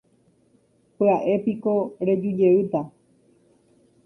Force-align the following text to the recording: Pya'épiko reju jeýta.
Pya'épiko 0.95 1.75
reju 2.05 2.31
jeýta. 2.39 2.81